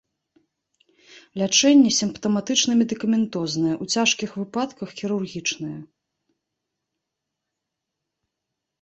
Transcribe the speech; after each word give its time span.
Лячэнне 1.41 1.91
сімптаматычна-медыкаментознае, 1.99 3.75
у 3.85 3.89
цяжкіх 3.95 4.29
выпадках 4.41 4.89
хірургічнае. 5.03 5.77